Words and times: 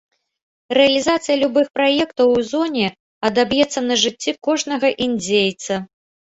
Рэалізацыя 0.77 1.35
любых 1.43 1.67
праектаў 1.77 2.27
у 2.37 2.39
зоне 2.53 2.87
адаб'ецца 3.29 3.79
на 3.91 3.99
жыцці 4.05 4.35
кожнага 4.49 4.87
індзейца. 5.07 5.79